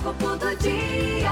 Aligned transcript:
Horóscopo 0.00 0.36
do 0.36 0.56
dia. 0.56 1.30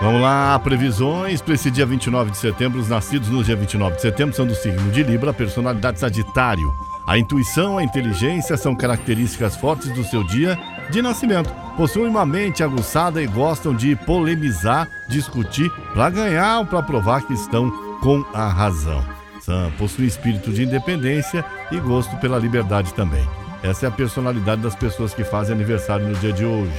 Vamos 0.00 0.20
lá, 0.20 0.58
previsões 0.58 1.40
para 1.40 1.54
esse 1.54 1.70
dia 1.70 1.86
29 1.86 2.32
de 2.32 2.38
setembro. 2.38 2.80
Os 2.80 2.88
nascidos 2.88 3.28
no 3.28 3.44
dia 3.44 3.54
29 3.54 3.96
de 3.96 4.02
setembro 4.02 4.34
são 4.34 4.44
do 4.44 4.54
signo 4.54 4.90
de 4.90 5.04
Libra, 5.04 5.32
personalidade 5.32 6.00
Sagitário. 6.00 6.74
A 7.06 7.16
intuição, 7.16 7.78
a 7.78 7.84
inteligência 7.84 8.56
são 8.56 8.74
características 8.74 9.56
fortes 9.56 9.92
do 9.92 10.04
seu 10.04 10.24
dia 10.24 10.58
de 10.90 11.00
nascimento. 11.00 11.52
Possuem 11.76 12.08
uma 12.08 12.26
mente 12.26 12.62
aguçada 12.62 13.22
e 13.22 13.26
gostam 13.26 13.74
de 13.74 13.94
polemizar, 13.94 14.88
discutir 15.08 15.70
para 15.94 16.10
ganhar 16.10 16.58
ou 16.58 16.66
para 16.66 16.82
provar 16.82 17.22
que 17.22 17.32
estão 17.32 17.70
com 18.00 18.24
a 18.34 18.48
razão. 18.48 19.04
São, 19.40 19.70
possuem 19.72 20.08
espírito 20.08 20.52
de 20.52 20.64
independência 20.64 21.44
e 21.70 21.78
gosto 21.78 22.16
pela 22.16 22.38
liberdade 22.38 22.92
também. 22.94 23.41
Essa 23.62 23.86
é 23.86 23.88
a 23.88 23.92
personalidade 23.92 24.60
das 24.60 24.74
pessoas 24.74 25.14
que 25.14 25.22
fazem 25.22 25.54
aniversário 25.54 26.06
no 26.06 26.14
dia 26.16 26.32
de 26.32 26.44
hoje. 26.44 26.72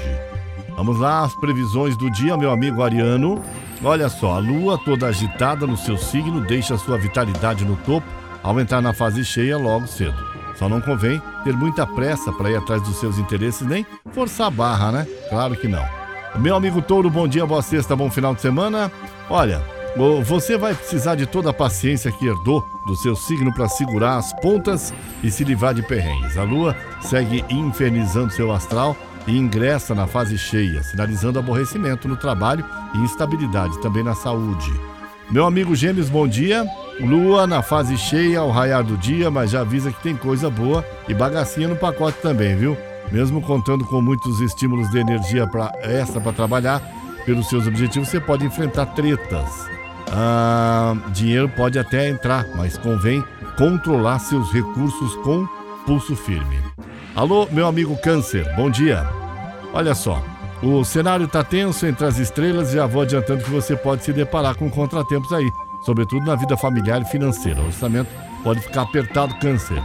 Vamos 0.75 0.99
lá, 0.99 1.23
as 1.23 1.35
previsões 1.35 1.95
do 1.95 2.09
dia, 2.11 2.35
meu 2.35 2.51
amigo 2.51 2.83
Ariano. 2.83 3.41
Olha 3.83 4.09
só, 4.09 4.33
a 4.33 4.39
lua 4.39 4.77
toda 4.77 5.07
agitada 5.07 5.65
no 5.65 5.77
seu 5.77 5.97
signo 5.97 6.41
deixa 6.41 6.77
sua 6.77 6.97
vitalidade 6.97 7.63
no 7.63 7.75
topo 7.77 8.07
ao 8.41 8.59
entrar 8.59 8.81
na 8.81 8.93
fase 8.93 9.23
cheia 9.23 9.57
logo 9.57 9.87
cedo. 9.87 10.15
Só 10.55 10.67
não 10.67 10.81
convém 10.81 11.21
ter 11.43 11.53
muita 11.53 11.87
pressa 11.87 12.31
para 12.33 12.51
ir 12.51 12.55
atrás 12.57 12.81
dos 12.81 12.97
seus 12.97 13.17
interesses, 13.17 13.65
nem 13.65 13.85
forçar 14.11 14.47
a 14.47 14.51
barra, 14.51 14.91
né? 14.91 15.07
Claro 15.29 15.55
que 15.55 15.67
não. 15.67 15.83
Meu 16.35 16.55
amigo 16.55 16.81
Touro, 16.81 17.09
bom 17.09 17.27
dia, 17.27 17.45
boa 17.45 17.61
sexta, 17.61 17.95
bom 17.95 18.09
final 18.09 18.35
de 18.35 18.41
semana. 18.41 18.91
Olha, 19.29 19.61
você 20.23 20.57
vai 20.57 20.73
precisar 20.73 21.15
de 21.15 21.25
toda 21.25 21.51
a 21.51 21.53
paciência 21.53 22.11
que 22.11 22.25
herdou 22.25 22.65
do 22.85 22.95
seu 22.95 23.15
signo 23.15 23.53
para 23.53 23.67
segurar 23.67 24.17
as 24.17 24.33
pontas 24.41 24.93
e 25.23 25.29
se 25.29 25.43
livrar 25.43 25.73
de 25.73 25.83
perrengues. 25.83 26.37
A 26.37 26.43
lua 26.43 26.75
segue 27.01 27.45
infernizando 27.49 28.33
seu 28.33 28.51
astral 28.51 28.95
e 29.27 29.37
ingressa 29.37 29.93
na 29.93 30.07
fase 30.07 30.37
cheia, 30.37 30.83
sinalizando 30.83 31.39
aborrecimento 31.39 32.07
no 32.07 32.17
trabalho 32.17 32.65
e 32.93 32.97
instabilidade 32.99 33.79
também 33.81 34.03
na 34.03 34.15
saúde. 34.15 34.71
Meu 35.29 35.45
amigo 35.45 35.75
Gêmeos, 35.75 36.09
bom 36.09 36.27
dia. 36.27 36.65
Lua 36.99 37.47
na 37.47 37.61
fase 37.61 37.97
cheia 37.97 38.39
ao 38.39 38.51
raiar 38.51 38.83
do 38.83 38.97
dia, 38.97 39.31
mas 39.31 39.51
já 39.51 39.61
avisa 39.61 39.91
que 39.91 40.03
tem 40.03 40.15
coisa 40.15 40.49
boa 40.49 40.85
e 41.07 41.13
bagacinha 41.13 41.67
no 41.67 41.75
pacote 41.75 42.19
também, 42.21 42.55
viu? 42.55 42.77
Mesmo 43.11 43.41
contando 43.41 43.85
com 43.85 44.01
muitos 44.01 44.39
estímulos 44.41 44.89
de 44.89 44.99
energia 44.99 45.47
pra, 45.47 45.71
extra 45.81 46.19
para 46.19 46.33
trabalhar 46.33 46.81
pelos 47.25 47.47
seus 47.47 47.65
objetivos, 47.67 48.09
você 48.09 48.19
pode 48.19 48.45
enfrentar 48.45 48.87
tretas. 48.87 49.73
Ah, 50.15 50.95
dinheiro 51.11 51.49
pode 51.49 51.79
até 51.79 52.07
entrar, 52.07 52.45
mas 52.55 52.77
convém 52.77 53.23
controlar 53.57 54.19
seus 54.19 54.51
recursos 54.51 55.15
com 55.23 55.47
pulso 55.87 56.15
firme. 56.15 56.59
Alô, 57.15 57.47
meu 57.51 57.65
amigo 57.65 57.97
Câncer, 57.97 58.45
bom 58.55 58.69
dia. 58.69 59.07
Olha 59.73 59.95
só, 59.95 60.23
o 60.61 60.83
cenário 60.83 61.25
está 61.25 61.43
tenso 61.43 61.87
entre 61.87 62.05
as 62.05 62.19
estrelas 62.19 62.69
e 62.69 62.75
já 62.75 62.85
vou 62.85 63.01
adiantando 63.01 63.43
que 63.43 63.49
você 63.49 63.75
pode 63.75 64.03
se 64.03 64.13
deparar 64.13 64.55
com 64.55 64.69
contratempos 64.69 65.33
aí, 65.33 65.49
sobretudo 65.83 66.27
na 66.27 66.35
vida 66.35 66.55
familiar 66.55 67.01
e 67.01 67.05
financeira. 67.05 67.59
O 67.59 67.65
orçamento 67.65 68.09
pode 68.43 68.59
ficar 68.59 68.83
apertado, 68.83 69.33
Câncer. 69.39 69.81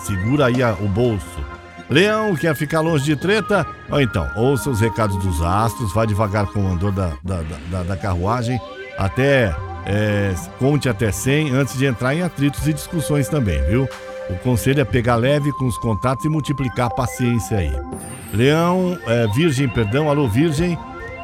Segura 0.00 0.46
aí 0.46 0.62
a, 0.62 0.74
o 0.74 0.86
bolso. 0.86 1.42
Leão, 1.88 2.36
quer 2.36 2.54
ficar 2.54 2.80
longe 2.80 3.04
de 3.04 3.16
treta? 3.16 3.66
Ou 3.90 4.02
então, 4.02 4.30
ouça 4.36 4.68
os 4.68 4.80
recados 4.80 5.16
dos 5.16 5.40
astros, 5.40 5.94
vá 5.94 6.04
devagar 6.04 6.46
com 6.46 6.62
o 6.62 6.68
andor 6.72 6.92
da, 6.92 7.12
da, 7.22 7.40
da, 7.70 7.82
da 7.84 7.96
carruagem 7.96 8.60
até 8.96 9.54
é, 9.86 10.34
conte 10.58 10.88
até 10.88 11.12
100 11.12 11.50
antes 11.50 11.76
de 11.76 11.86
entrar 11.86 12.14
em 12.14 12.22
atritos 12.22 12.66
e 12.66 12.72
discussões 12.72 13.28
também, 13.28 13.62
viu? 13.64 13.88
O 14.30 14.36
conselho 14.36 14.80
é 14.80 14.84
pegar 14.84 15.16
leve 15.16 15.52
com 15.52 15.66
os 15.66 15.76
contatos 15.76 16.24
e 16.24 16.28
multiplicar 16.28 16.86
a 16.86 16.90
paciência 16.90 17.58
aí. 17.58 17.72
Leão, 18.32 18.98
é, 19.06 19.26
Virgem, 19.28 19.68
perdão, 19.68 20.08
alô 20.08 20.26
Virgem. 20.26 20.78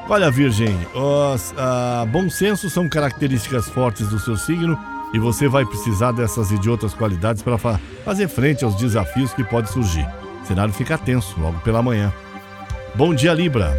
Olha, 0.08 0.30
Virgem, 0.30 0.76
os, 0.94 1.54
ah, 1.56 2.04
bom 2.10 2.28
senso 2.28 2.68
são 2.68 2.88
características 2.88 3.68
fortes 3.68 4.08
do 4.08 4.18
seu 4.18 4.36
signo 4.36 4.76
e 5.14 5.18
você 5.18 5.48
vai 5.48 5.64
precisar 5.64 6.12
dessas 6.12 6.50
e 6.50 6.58
de 6.58 6.68
outras 6.68 6.92
qualidades 6.94 7.42
para 7.42 7.56
fa 7.56 7.80
fazer 8.04 8.28
frente 8.28 8.64
aos 8.64 8.74
desafios 8.74 9.32
que 9.32 9.44
podem 9.44 9.70
surgir. 9.70 10.06
O 10.42 10.46
cenário 10.46 10.74
fica 10.74 10.98
tenso 10.98 11.38
logo 11.40 11.60
pela 11.60 11.82
manhã. 11.82 12.12
Bom 12.94 13.14
dia, 13.14 13.32
Libra. 13.32 13.72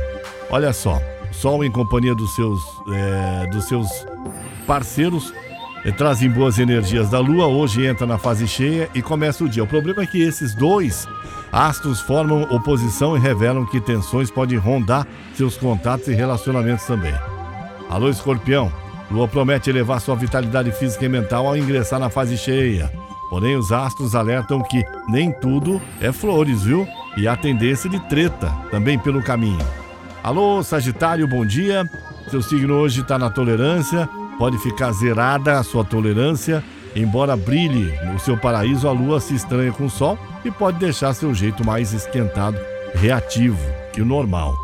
Olha 0.50 0.72
só, 0.72 1.02
Sol 1.32 1.64
em 1.64 1.72
companhia 1.72 2.14
dos 2.14 2.36
seus, 2.36 2.62
é, 2.92 3.48
dos 3.48 3.66
seus 3.66 3.88
parceiros 4.68 5.34
é, 5.84 5.92
trazem 5.92 6.30
boas 6.30 6.60
energias 6.60 7.10
da 7.10 7.20
Lua. 7.20 7.48
Hoje 7.48 7.86
entra 7.86 8.06
na 8.06 8.18
fase 8.18 8.48
cheia 8.48 8.90
e 8.94 9.02
começa 9.02 9.44
o 9.44 9.50
dia. 9.50 9.64
O 9.64 9.68
problema 9.68 10.04
é 10.04 10.06
que 10.06 10.22
esses 10.22 10.54
dois 10.54 11.08
astros 11.52 12.00
formam 12.00 12.44
oposição 12.44 13.18
e 13.18 13.20
revelam 13.20 13.66
que 13.66 13.82
tensões 13.82 14.30
podem 14.30 14.58
rondar 14.58 15.08
seus 15.34 15.58
contatos 15.58 16.08
e 16.08 16.14
relacionamentos 16.14 16.86
também. 16.86 17.14
Alô, 17.90 18.10
escorpião. 18.10 18.72
Lua 19.10 19.28
promete 19.28 19.70
elevar 19.70 20.00
sua 20.00 20.16
vitalidade 20.16 20.72
física 20.72 21.06
e 21.06 21.10
mental 21.10 21.48
ao 21.48 21.58
ingressar 21.58 22.00
na 22.00 22.10
fase 22.10 22.38
cheia. 22.38 22.92
Porém, 23.30 23.56
os 23.56 23.72
astros 23.72 24.16
alertam 24.16 24.62
que 24.62 24.84
nem 25.08 25.32
tudo 25.32 25.82
é 26.00 26.12
flores, 26.12 26.64
viu? 26.64 26.88
E 27.18 27.28
há 27.28 27.36
tendência 27.36 27.90
de 27.90 28.00
treta 28.08 28.50
também 28.70 28.98
pelo 28.98 29.22
caminho. 29.22 29.81
Alô, 30.24 30.62
Sagitário, 30.62 31.28
bom 31.28 31.44
dia. 31.44 31.90
Seu 32.30 32.44
signo 32.44 32.76
hoje 32.76 33.02
está 33.02 33.18
na 33.18 33.32
tolerância, 33.32 34.08
pode 34.38 34.56
ficar 34.60 34.92
zerada 34.92 35.58
a 35.58 35.64
sua 35.64 35.84
tolerância. 35.84 36.64
Embora 36.96 37.36
brilhe 37.36 37.92
no 38.06 38.20
seu 38.20 38.38
paraíso, 38.38 38.88
a 38.88 38.92
lua 38.92 39.20
se 39.20 39.34
estranha 39.34 39.72
com 39.72 39.86
o 39.86 39.90
sol 39.90 40.20
e 40.46 40.52
pode 40.52 40.78
deixar 40.78 41.14
seu 41.16 41.34
jeito 41.34 41.66
mais 41.66 41.92
esquentado, 41.92 42.58
reativo 42.94 43.58
que 43.94 44.02
o 44.02 44.06
normal. 44.06 44.56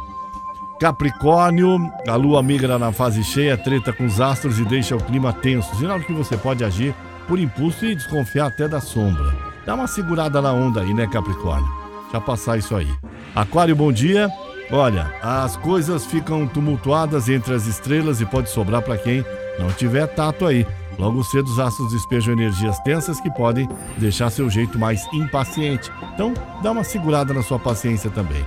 Capricórnio, 0.79 1.91
a 2.07 2.15
lua 2.15 2.43
migra 2.43 2.77
na 2.77 2.91
fase 2.91 3.23
cheia, 3.23 3.57
treta 3.57 3.91
com 3.91 4.05
os 4.05 4.21
astros 4.21 4.59
e 4.59 4.65
deixa 4.65 4.95
o 4.95 5.03
clima 5.03 5.33
tenso, 5.33 5.75
sinal 5.75 5.99
que 5.99 6.13
você 6.13 6.37
pode 6.37 6.63
agir 6.63 6.93
por 7.27 7.39
impulso 7.39 7.83
e 7.83 7.95
desconfiar 7.95 8.47
até 8.47 8.67
da 8.67 8.79
sombra. 8.79 9.35
Dá 9.65 9.73
uma 9.73 9.87
segurada 9.87 10.39
na 10.39 10.53
onda 10.53 10.81
aí, 10.81 10.93
né, 10.93 11.07
Capricórnio? 11.07 11.67
Já 12.13 12.21
passar 12.21 12.57
isso 12.57 12.75
aí. 12.75 12.87
Aquário, 13.33 13.75
bom 13.75 13.91
dia. 13.91 14.31
Olha, 14.69 15.13
as 15.21 15.55
coisas 15.55 16.05
ficam 16.05 16.45
tumultuadas 16.45 17.29
entre 17.29 17.53
as 17.53 17.67
estrelas 17.67 18.19
e 18.19 18.25
pode 18.25 18.49
sobrar 18.49 18.81
para 18.81 18.97
quem 18.97 19.23
não 19.57 19.71
tiver 19.71 20.05
tato 20.07 20.45
aí. 20.45 20.67
Logo 20.99 21.23
cedo 21.23 21.47
os 21.47 21.57
astros 21.57 21.93
despejam 21.93 22.33
energias 22.33 22.77
tensas 22.79 23.21
que 23.21 23.31
podem 23.31 23.69
deixar 23.97 24.29
seu 24.29 24.49
jeito 24.49 24.77
mais 24.77 25.05
impaciente. 25.13 25.89
Então, 26.13 26.33
dá 26.61 26.71
uma 26.71 26.83
segurada 26.83 27.33
na 27.33 27.41
sua 27.41 27.57
paciência 27.57 28.09
também. 28.09 28.43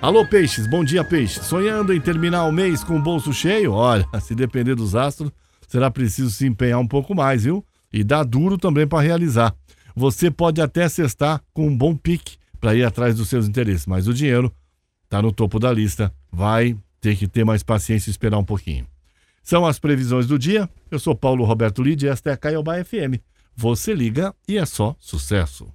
Alô, 0.00 0.24
peixes, 0.24 0.66
bom 0.70 0.82
dia, 0.82 1.04
peixe. 1.04 1.42
Sonhando 1.42 1.92
em 1.92 2.00
terminar 2.00 2.44
o 2.44 2.52
mês 2.52 2.82
com 2.82 2.96
o 2.96 3.02
bolso 3.02 3.32
cheio? 3.32 3.72
Olha, 3.72 4.06
se 4.22 4.34
depender 4.34 4.74
dos 4.74 4.94
astros, 4.94 5.30
será 5.66 5.90
preciso 5.90 6.30
se 6.30 6.46
empenhar 6.46 6.78
um 6.78 6.86
pouco 6.86 7.14
mais, 7.14 7.44
viu? 7.44 7.62
E 7.92 8.02
dar 8.02 8.24
duro 8.24 8.56
também 8.56 8.86
para 8.86 9.02
realizar. 9.02 9.54
Você 9.94 10.30
pode 10.30 10.62
até 10.62 10.88
cestar 10.88 11.42
com 11.52 11.66
um 11.66 11.76
bom 11.76 11.94
pique 11.94 12.36
para 12.58 12.74
ir 12.74 12.84
atrás 12.84 13.16
dos 13.16 13.28
seus 13.28 13.46
interesses, 13.46 13.86
mas 13.86 14.06
o 14.06 14.14
dinheiro 14.14 14.52
está 15.08 15.22
no 15.22 15.32
topo 15.32 15.58
da 15.58 15.72
lista. 15.72 16.14
Vai 16.30 16.76
ter 17.00 17.16
que 17.16 17.26
ter 17.26 17.44
mais 17.44 17.62
paciência 17.62 18.10
e 18.10 18.12
esperar 18.12 18.38
um 18.38 18.44
pouquinho. 18.44 18.86
São 19.42 19.64
as 19.66 19.78
previsões 19.78 20.26
do 20.26 20.38
dia. 20.38 20.68
Eu 20.90 20.98
sou 20.98 21.14
Paulo 21.14 21.44
Roberto 21.44 21.82
Lide 21.82 22.06
e 22.06 22.08
esta 22.08 22.30
é 22.30 22.32
a 22.34 22.36
Caiobá 22.36 22.84
FM. 22.84 23.18
Você 23.56 23.94
liga 23.94 24.34
e 24.46 24.58
é 24.58 24.66
só 24.66 24.94
sucesso. 25.00 25.72